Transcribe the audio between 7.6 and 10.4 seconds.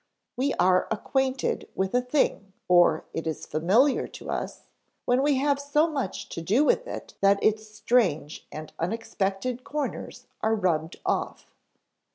strange and unexpected corners